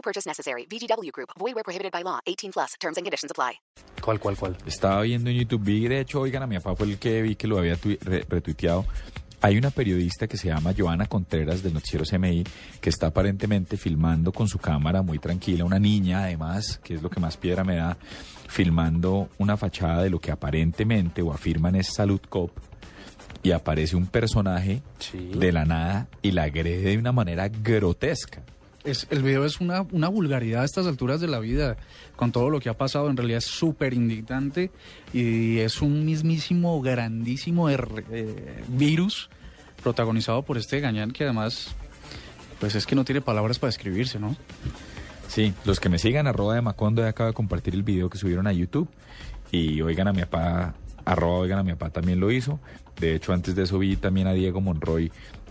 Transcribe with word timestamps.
No 0.00 0.02
purchase 0.02 0.26
necessary. 0.26 0.64
VGW 0.66 1.10
Group. 1.12 1.28
Void 1.38 1.54
where 1.54 1.62
prohibited 1.62 1.92
by 1.92 2.02
law. 2.02 2.20
18 2.26 2.52
plus. 2.52 2.70
Terms 2.80 2.96
and 2.96 3.04
conditions 3.04 3.30
apply. 3.30 3.60
¿Cuál, 4.00 4.18
cuál, 4.18 4.34
cuál? 4.36 4.56
Estaba 4.66 5.02
viendo 5.02 5.28
en 5.28 5.36
YouTube, 5.36 5.62
vi, 5.62 5.86
de 5.88 6.00
hecho, 6.00 6.20
oigan, 6.22 6.42
a 6.42 6.46
mi 6.46 6.56
papá 6.58 6.74
fue 6.74 6.86
el 6.86 6.98
que 6.98 7.20
vi 7.20 7.36
que 7.36 7.46
lo 7.46 7.58
había 7.58 7.74
re- 8.00 8.24
retuiteado. 8.26 8.86
Hay 9.42 9.58
una 9.58 9.70
periodista 9.70 10.26
que 10.26 10.38
se 10.38 10.48
llama 10.48 10.72
Joana 10.76 11.04
Contreras 11.06 11.62
del 11.62 11.74
noticiero 11.74 12.04
CMI 12.06 12.44
que 12.80 12.88
está 12.90 13.08
aparentemente 13.08 13.76
filmando 13.76 14.32
con 14.32 14.48
su 14.48 14.58
cámara 14.58 15.02
muy 15.02 15.18
tranquila, 15.18 15.64
una 15.66 15.78
niña 15.78 16.24
además, 16.24 16.78
que 16.82 16.94
es 16.94 17.02
lo 17.02 17.10
que 17.10 17.20
más 17.20 17.36
piedra 17.36 17.62
me 17.64 17.76
da, 17.76 17.96
filmando 18.48 19.28
una 19.38 19.56
fachada 19.58 20.02
de 20.02 20.08
lo 20.10 20.18
que 20.18 20.30
aparentemente 20.30 21.20
o 21.22 21.32
afirman 21.32 21.74
es 21.76 21.88
Salud 21.94 22.20
Cop 22.28 22.50
y 23.42 23.52
aparece 23.52 23.96
un 23.96 24.06
personaje 24.06 24.82
Sí. 24.98 25.30
de 25.34 25.52
la 25.52 25.64
nada 25.66 26.08
y 26.22 26.30
la 26.32 26.44
agrede 26.44 26.90
de 26.90 26.98
una 26.98 27.12
manera 27.12 27.48
grotesca. 27.48 28.42
Es, 28.84 29.06
el 29.10 29.22
video 29.22 29.44
es 29.44 29.60
una, 29.60 29.82
una 29.92 30.08
vulgaridad 30.08 30.62
a 30.62 30.64
estas 30.64 30.86
alturas 30.86 31.20
de 31.20 31.28
la 31.28 31.38
vida, 31.38 31.76
con 32.16 32.32
todo 32.32 32.48
lo 32.48 32.60
que 32.60 32.70
ha 32.70 32.78
pasado, 32.78 33.10
en 33.10 33.16
realidad 33.16 33.38
es 33.38 33.44
súper 33.44 33.92
indignante 33.92 34.70
y 35.12 35.58
es 35.58 35.82
un 35.82 36.06
mismísimo, 36.06 36.80
grandísimo 36.80 37.68
er- 37.68 38.04
eh, 38.10 38.62
virus 38.68 39.28
protagonizado 39.82 40.42
por 40.42 40.56
este 40.56 40.80
gañán 40.80 41.10
que 41.10 41.24
además, 41.24 41.74
pues 42.58 42.74
es 42.74 42.86
que 42.86 42.94
no 42.94 43.04
tiene 43.04 43.20
palabras 43.20 43.58
para 43.58 43.68
describirse, 43.68 44.18
¿no? 44.18 44.34
Sí, 45.28 45.52
los 45.64 45.78
que 45.78 45.88
me 45.90 45.98
sigan, 45.98 46.26
arroba 46.26 46.54
de 46.54 46.62
Macondo, 46.62 47.06
acaba 47.06 47.28
de 47.28 47.34
compartir 47.34 47.74
el 47.74 47.82
video 47.82 48.08
que 48.10 48.18
subieron 48.18 48.46
a 48.46 48.52
YouTube. 48.52 48.88
Y 49.52 49.80
oigan 49.82 50.08
a 50.08 50.12
mi 50.12 50.20
papá, 50.22 50.74
arroba 51.04 51.38
oigan 51.38 51.58
a 51.58 51.62
mi 51.62 51.72
papá 51.72 51.90
también 51.90 52.18
lo 52.18 52.30
hizo. 52.32 52.58
De 52.98 53.14
hecho, 53.14 53.32
antes 53.32 53.54
de 53.54 53.62
eso 53.62 53.78
vi 53.78 53.96
también 53.96 54.26
a 54.26 54.32
Diego 54.32 54.60
Monroy, 54.60 55.10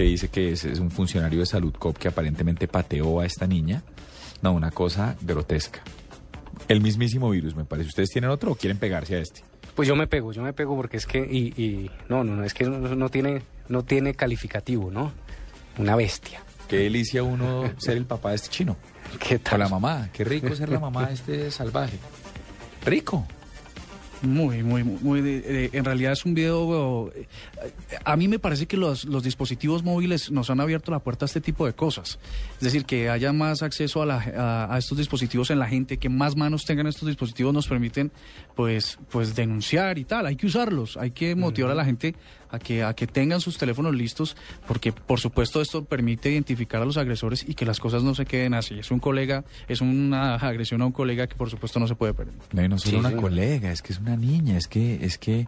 que 0.00 0.04
dice 0.06 0.28
que 0.28 0.52
es, 0.52 0.64
es 0.64 0.78
un 0.78 0.90
funcionario 0.90 1.40
de 1.40 1.46
Salud 1.46 1.74
Cop 1.78 1.94
que 1.98 2.08
aparentemente 2.08 2.66
pateó 2.66 3.20
a 3.20 3.26
esta 3.26 3.46
niña. 3.46 3.82
No, 4.40 4.52
una 4.54 4.70
cosa 4.70 5.14
grotesca. 5.20 5.82
El 6.68 6.80
mismísimo 6.80 7.28
virus, 7.28 7.54
me 7.54 7.66
parece. 7.66 7.88
¿Ustedes 7.88 8.08
tienen 8.08 8.30
otro 8.30 8.52
o 8.52 8.54
quieren 8.54 8.78
pegarse 8.78 9.16
a 9.16 9.18
este? 9.18 9.42
Pues 9.74 9.86
yo 9.86 9.94
me 9.96 10.06
pego, 10.06 10.32
yo 10.32 10.42
me 10.42 10.54
pego 10.54 10.74
porque 10.74 10.96
es 10.96 11.04
que 11.04 11.18
y, 11.18 11.48
y 11.62 11.90
no, 12.08 12.24
no, 12.24 12.34
no, 12.34 12.44
es 12.44 12.54
que 12.54 12.64
no, 12.64 12.78
no 12.78 13.08
tiene 13.10 13.42
no 13.68 13.82
tiene 13.84 14.14
calificativo, 14.14 14.90
¿no? 14.90 15.12
Una 15.76 15.96
bestia. 15.96 16.42
Qué 16.66 16.78
delicia 16.78 17.22
uno 17.22 17.70
ser 17.76 17.98
el 17.98 18.06
papá 18.06 18.30
de 18.30 18.36
este 18.36 18.48
chino. 18.48 18.78
¿Qué 19.28 19.36
O 19.36 19.40
tal? 19.40 19.58
la 19.60 19.68
mamá. 19.68 20.08
Qué 20.14 20.24
rico 20.24 20.54
ser 20.56 20.70
la 20.70 20.80
mamá 20.80 21.08
de 21.08 21.12
este 21.14 21.50
salvaje. 21.50 21.98
Rico. 22.86 23.26
Muy, 24.22 24.62
muy, 24.62 24.84
muy. 24.84 25.22
de- 25.22 25.40
de- 25.40 25.70
en 25.72 25.84
realidad 25.84 26.12
es 26.12 26.26
un 26.26 26.34
video. 26.34 27.10
eh, 27.14 27.26
A 28.04 28.16
mí 28.16 28.28
me 28.28 28.38
parece 28.38 28.66
que 28.66 28.76
los, 28.76 29.04
los 29.06 29.22
dispositivos 29.22 29.82
móviles 29.82 30.30
nos 30.30 30.50
han 30.50 30.60
abierto 30.60 30.90
la 30.90 30.98
puerta 30.98 31.24
a 31.24 31.26
este 31.26 31.40
tipo 31.40 31.64
de 31.64 31.72
cosas. 31.72 32.18
Es 32.54 32.60
decir, 32.60 32.84
que 32.84 33.08
haya 33.08 33.32
más 33.32 33.62
acceso 33.62 34.02
a, 34.02 34.06
la- 34.06 34.16
a- 34.36 34.74
a 34.74 34.78
estos 34.78 34.98
dispositivos 34.98 35.50
en 35.50 35.58
la 35.58 35.66
gente, 35.68 35.96
que 35.96 36.08
más 36.10 36.36
manos 36.36 36.66
tengan 36.66 36.86
estos 36.86 37.08
dispositivos 37.08 37.54
nos 37.54 37.66
permiten, 37.66 38.10
pues, 38.54 38.98
pues 39.10 39.34
denunciar 39.34 39.96
y 39.98 40.04
tal. 40.04 40.26
Hay 40.26 40.36
que 40.36 40.46
usarlos, 40.46 40.98
hay 40.98 41.12
que 41.12 41.34
motivar 41.34 41.70
a 41.70 41.74
la 41.74 41.84
gente 41.86 42.14
a 42.50 42.58
que, 42.58 42.82
a 42.82 42.94
que 42.94 43.06
tengan 43.06 43.40
sus 43.40 43.58
teléfonos 43.58 43.94
listos, 43.94 44.36
porque 44.66 44.92
por 44.92 45.20
supuesto 45.20 45.60
esto 45.60 45.84
permite 45.84 46.30
identificar 46.30 46.82
a 46.82 46.84
los 46.84 46.96
agresores 46.96 47.44
y 47.48 47.54
que 47.54 47.64
las 47.64 47.78
cosas 47.80 48.02
no 48.02 48.14
se 48.14 48.26
queden 48.26 48.54
así. 48.54 48.78
Es 48.78 48.90
un 48.90 48.98
colega, 49.00 49.44
es 49.68 49.80
una 49.80 50.34
agresión 50.36 50.82
a 50.82 50.86
un 50.86 50.92
colega 50.92 51.26
que 51.26 51.34
por 51.36 51.50
supuesto 51.50 51.78
no 51.80 51.86
se 51.88 51.94
puede 51.94 52.14
permitir. 52.14 52.42
No, 52.52 52.62
y 52.64 52.68
no 52.68 52.78
solo 52.78 52.90
Sí, 52.90 53.06
una 53.06 53.16
colega, 53.20 53.70
es 53.72 53.82
que 53.82 53.92
es 53.92 53.98
una 53.98 54.16
niña, 54.16 54.56
es 54.58 54.66
que, 54.66 55.04
es 55.04 55.18
que. 55.18 55.46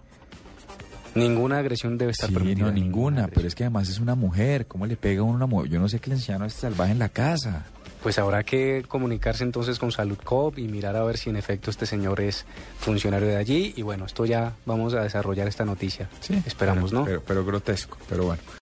Ninguna 1.15 1.59
agresión 1.59 1.99
debe 1.99 2.13
estar 2.13 2.29
Sí, 2.31 2.35
permitida. 2.35 2.67
no, 2.67 2.73
ninguna, 2.73 3.29
pero 3.29 3.47
es 3.47 3.55
que 3.55 3.65
además 3.65 3.89
es 3.91 3.99
una 3.99 4.15
mujer. 4.15 4.67
¿Cómo 4.67 4.87
le 4.87 4.97
pega 4.97 5.21
a 5.21 5.25
una 5.25 5.45
mujer? 5.47 5.71
Yo 5.71 5.79
no 5.79 5.89
sé 5.89 5.99
qué 5.99 6.09
le 6.09 6.17
enseñaron 6.17 6.45
a 6.45 6.47
este 6.47 6.61
salvaje 6.63 6.93
en 6.93 6.99
la 6.99 7.11
casa. 7.11 7.67
Pues 8.03 8.19
habrá 8.19 8.43
que 8.43 8.85
comunicarse 8.89 9.45
entonces 9.45 9.79
con 9.79 9.93
Salud 9.93 10.19
Cop 10.25 10.59
y 10.59 10.67
mirar 10.67 10.97
a 10.97 11.05
ver 11.05 11.17
si 11.17 11.31
en 11.31 11.37
efecto 11.37 11.71
este 11.71 11.87
señor 11.87 12.21
es 12.21 12.45
funcionario 12.81 13.29
de 13.29 13.37
allí. 13.37 13.73
Y 13.77 13.83
bueno, 13.83 14.07
esto 14.07 14.27
ya 14.27 14.55
vamos 14.67 14.95
a 14.95 15.03
desarrollar 15.03 15.47
esta 15.47 15.65
noticia. 15.65 16.09
Esperamos, 16.45 16.91
Pero- 16.91 17.01
¿no? 17.01 17.07
Pero, 17.07 17.23
pero 17.27 17.45
grotesco, 17.45 17.97
pero 18.09 18.25
bueno. 18.25 18.43